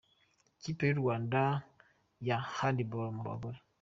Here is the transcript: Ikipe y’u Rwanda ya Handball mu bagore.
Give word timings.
Ikipe 0.57 0.83
y’u 0.87 1.01
Rwanda 1.01 1.41
ya 2.27 2.37
Handball 2.55 3.09
mu 3.17 3.23
bagore. 3.29 3.57